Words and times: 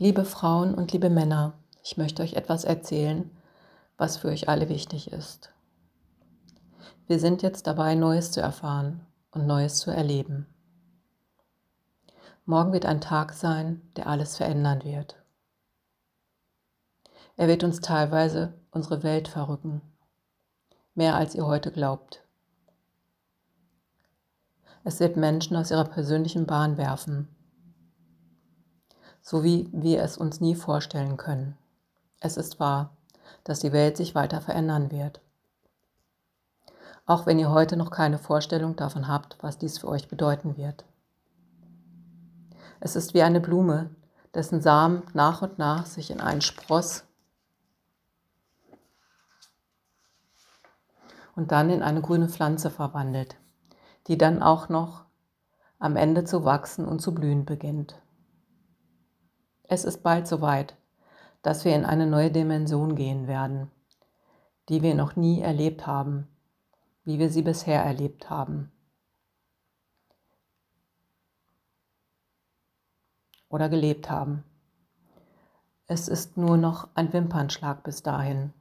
Liebe 0.00 0.24
Frauen 0.24 0.76
und 0.76 0.92
liebe 0.92 1.10
Männer, 1.10 1.54
ich 1.82 1.96
möchte 1.96 2.22
euch 2.22 2.34
etwas 2.34 2.62
erzählen, 2.62 3.28
was 3.96 4.16
für 4.16 4.28
euch 4.28 4.48
alle 4.48 4.68
wichtig 4.68 5.10
ist. 5.10 5.50
Wir 7.08 7.18
sind 7.18 7.42
jetzt 7.42 7.66
dabei, 7.66 7.96
Neues 7.96 8.30
zu 8.30 8.40
erfahren 8.40 9.04
und 9.32 9.48
Neues 9.48 9.78
zu 9.78 9.90
erleben. 9.90 10.46
Morgen 12.44 12.72
wird 12.72 12.86
ein 12.86 13.00
Tag 13.00 13.32
sein, 13.32 13.82
der 13.96 14.06
alles 14.06 14.36
verändern 14.36 14.84
wird. 14.84 15.16
Er 17.36 17.48
wird 17.48 17.64
uns 17.64 17.80
teilweise 17.80 18.54
unsere 18.70 19.02
Welt 19.02 19.26
verrücken, 19.26 19.80
mehr 20.94 21.16
als 21.16 21.34
ihr 21.34 21.44
heute 21.44 21.72
glaubt. 21.72 22.22
Es 24.84 25.00
wird 25.00 25.16
Menschen 25.16 25.56
aus 25.56 25.72
ihrer 25.72 25.86
persönlichen 25.86 26.46
Bahn 26.46 26.76
werfen 26.76 27.34
so 29.28 29.44
wie 29.44 29.68
wir 29.72 30.02
es 30.02 30.16
uns 30.16 30.40
nie 30.40 30.54
vorstellen 30.54 31.18
können. 31.18 31.54
Es 32.18 32.38
ist 32.38 32.60
wahr, 32.60 32.96
dass 33.44 33.60
die 33.60 33.72
Welt 33.74 33.98
sich 33.98 34.14
weiter 34.14 34.40
verändern 34.40 34.90
wird. 34.90 35.20
Auch 37.04 37.26
wenn 37.26 37.38
ihr 37.38 37.50
heute 37.50 37.76
noch 37.76 37.90
keine 37.90 38.16
Vorstellung 38.16 38.74
davon 38.76 39.06
habt, 39.06 39.36
was 39.42 39.58
dies 39.58 39.76
für 39.76 39.88
euch 39.88 40.08
bedeuten 40.08 40.56
wird. 40.56 40.86
Es 42.80 42.96
ist 42.96 43.12
wie 43.12 43.20
eine 43.20 43.38
Blume, 43.38 43.90
dessen 44.32 44.62
Samen 44.62 45.02
nach 45.12 45.42
und 45.42 45.58
nach 45.58 45.84
sich 45.84 46.10
in 46.10 46.22
einen 46.22 46.40
Spross 46.40 47.04
und 51.36 51.52
dann 51.52 51.68
in 51.68 51.82
eine 51.82 52.00
grüne 52.00 52.30
Pflanze 52.30 52.70
verwandelt, 52.70 53.36
die 54.06 54.16
dann 54.16 54.42
auch 54.42 54.70
noch 54.70 55.04
am 55.78 55.96
Ende 55.96 56.24
zu 56.24 56.46
wachsen 56.46 56.86
und 56.86 57.02
zu 57.02 57.14
blühen 57.14 57.44
beginnt. 57.44 58.00
Es 59.70 59.84
ist 59.84 60.02
bald 60.02 60.26
soweit, 60.26 60.78
dass 61.42 61.66
wir 61.66 61.76
in 61.76 61.84
eine 61.84 62.06
neue 62.06 62.30
Dimension 62.30 62.96
gehen 62.96 63.26
werden, 63.26 63.70
die 64.70 64.80
wir 64.80 64.94
noch 64.94 65.14
nie 65.14 65.42
erlebt 65.42 65.86
haben, 65.86 66.26
wie 67.04 67.18
wir 67.18 67.28
sie 67.28 67.42
bisher 67.42 67.82
erlebt 67.82 68.30
haben. 68.30 68.72
Oder 73.50 73.68
gelebt 73.68 74.08
haben. 74.08 74.42
Es 75.86 76.08
ist 76.08 76.38
nur 76.38 76.56
noch 76.56 76.88
ein 76.94 77.12
Wimpernschlag 77.12 77.82
bis 77.84 78.02
dahin, 78.02 78.54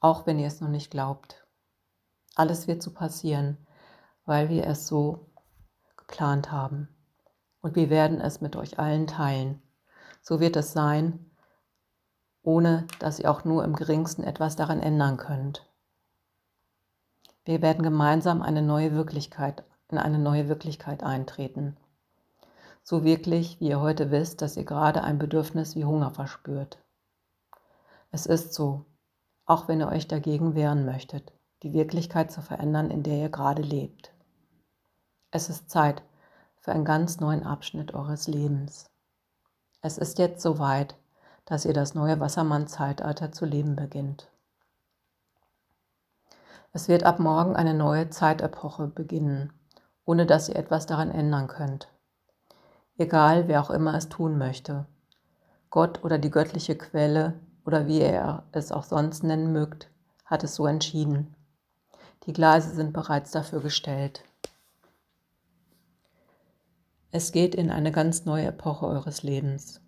auch 0.00 0.26
wenn 0.26 0.38
ihr 0.38 0.48
es 0.48 0.60
noch 0.60 0.68
nicht 0.68 0.90
glaubt. 0.90 1.46
Alles 2.34 2.66
wird 2.66 2.82
so 2.82 2.92
passieren, 2.92 3.56
weil 4.26 4.50
wir 4.50 4.66
es 4.66 4.86
so 4.86 5.30
geplant 5.96 6.52
haben 6.52 6.88
und 7.62 7.76
wir 7.76 7.88
werden 7.88 8.20
es 8.20 8.40
mit 8.40 8.56
euch 8.56 8.78
allen 8.78 9.06
teilen. 9.06 9.62
So 10.20 10.40
wird 10.40 10.56
es 10.56 10.72
sein, 10.72 11.30
ohne 12.42 12.86
dass 12.98 13.18
ihr 13.18 13.30
auch 13.30 13.44
nur 13.44 13.64
im 13.64 13.74
geringsten 13.74 14.24
etwas 14.24 14.56
daran 14.56 14.80
ändern 14.80 15.16
könnt. 15.16 15.66
Wir 17.44 17.62
werden 17.62 17.82
gemeinsam 17.82 18.42
eine 18.42 18.62
neue 18.62 18.92
Wirklichkeit, 18.92 19.64
in 19.88 19.98
eine 19.98 20.18
neue 20.18 20.48
Wirklichkeit 20.48 21.02
eintreten. 21.02 21.76
So 22.84 23.04
wirklich, 23.04 23.60
wie 23.60 23.68
ihr 23.68 23.80
heute 23.80 24.10
wisst, 24.10 24.42
dass 24.42 24.56
ihr 24.56 24.64
gerade 24.64 25.02
ein 25.02 25.18
Bedürfnis 25.18 25.76
wie 25.76 25.84
Hunger 25.84 26.10
verspürt. 26.10 26.78
Es 28.10 28.26
ist 28.26 28.54
so, 28.54 28.84
auch 29.46 29.68
wenn 29.68 29.80
ihr 29.80 29.88
euch 29.88 30.08
dagegen 30.08 30.54
wehren 30.54 30.84
möchtet, 30.84 31.32
die 31.62 31.72
Wirklichkeit 31.72 32.32
zu 32.32 32.42
verändern, 32.42 32.90
in 32.90 33.02
der 33.02 33.18
ihr 33.18 33.28
gerade 33.28 33.62
lebt. 33.62 34.12
Es 35.30 35.48
ist 35.48 35.70
Zeit, 35.70 36.02
für 36.62 36.70
einen 36.72 36.84
ganz 36.84 37.18
neuen 37.18 37.44
Abschnitt 37.44 37.92
eures 37.92 38.28
Lebens. 38.28 38.88
Es 39.80 39.98
ist 39.98 40.18
jetzt 40.18 40.40
soweit, 40.40 40.96
dass 41.44 41.64
ihr 41.64 41.72
das 41.72 41.94
neue 41.94 42.20
Wassermann-Zeitalter 42.20 43.32
zu 43.32 43.44
leben 43.44 43.74
beginnt. 43.74 44.30
Es 46.72 46.86
wird 46.86 47.02
ab 47.02 47.18
morgen 47.18 47.56
eine 47.56 47.74
neue 47.74 48.10
Zeitepoche 48.10 48.86
beginnen, 48.86 49.52
ohne 50.04 50.24
dass 50.24 50.48
ihr 50.48 50.56
etwas 50.56 50.86
daran 50.86 51.10
ändern 51.10 51.48
könnt. 51.48 51.88
Egal, 52.96 53.48
wer 53.48 53.60
auch 53.60 53.70
immer 53.70 53.94
es 53.94 54.08
tun 54.08 54.38
möchte. 54.38 54.86
Gott 55.68 56.04
oder 56.04 56.18
die 56.18 56.30
göttliche 56.30 56.76
Quelle 56.76 57.40
oder 57.66 57.88
wie 57.88 58.00
ihr 58.02 58.44
es 58.52 58.70
auch 58.70 58.84
sonst 58.84 59.24
nennen 59.24 59.52
mögt, 59.52 59.90
hat 60.24 60.44
es 60.44 60.54
so 60.54 60.66
entschieden. 60.66 61.34
Die 62.26 62.32
Gleise 62.32 62.70
sind 62.70 62.92
bereits 62.92 63.32
dafür 63.32 63.60
gestellt. 63.60 64.22
Es 67.14 67.30
geht 67.30 67.54
in 67.54 67.70
eine 67.70 67.92
ganz 67.92 68.24
neue 68.24 68.46
Epoche 68.46 68.86
eures 68.86 69.22
Lebens. 69.22 69.82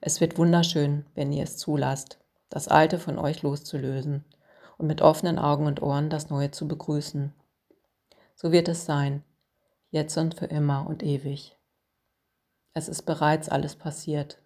Es 0.00 0.22
wird 0.22 0.38
wunderschön, 0.38 1.04
wenn 1.14 1.30
ihr 1.30 1.44
es 1.44 1.58
zulasst, 1.58 2.18
das 2.48 2.68
Alte 2.68 2.98
von 2.98 3.18
euch 3.18 3.42
loszulösen 3.42 4.24
und 4.78 4.86
mit 4.86 5.02
offenen 5.02 5.38
Augen 5.38 5.66
und 5.66 5.82
Ohren 5.82 6.08
das 6.08 6.30
Neue 6.30 6.50
zu 6.50 6.66
begrüßen. 6.66 7.34
So 8.34 8.50
wird 8.50 8.66
es 8.68 8.86
sein, 8.86 9.24
jetzt 9.90 10.16
und 10.16 10.34
für 10.34 10.46
immer 10.46 10.86
und 10.86 11.02
ewig. 11.02 11.54
Es 12.72 12.88
ist 12.88 13.02
bereits 13.02 13.50
alles 13.50 13.76
passiert. 13.76 14.40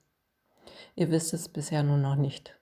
Ihr 0.97 1.12
wisst 1.12 1.32
es 1.32 1.48
bisher 1.48 1.84
nur 1.84 1.98
noch 1.98 2.16
nicht. 2.16 2.59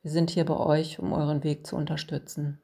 Wir 0.00 0.10
sind 0.10 0.30
hier 0.30 0.46
bei 0.46 0.56
euch, 0.56 0.98
um 0.98 1.12
euren 1.12 1.44
Weg 1.44 1.66
zu 1.66 1.76
unterstützen. 1.76 2.62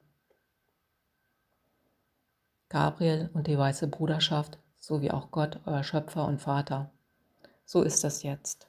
Gabriel 2.71 3.29
und 3.35 3.47
die 3.47 3.59
Weiße 3.59 3.89
Bruderschaft 3.89 4.59
so 4.87 5.03
wie 5.03 5.11
auch 5.11 5.33
Gott, 5.33 5.59
euer 5.67 5.83
Schöpfer 5.83 6.29
und 6.29 6.41
Vater. 6.41 6.93
So 7.65 7.83
ist 7.83 8.05
das 8.05 8.23
jetzt. 8.23 8.69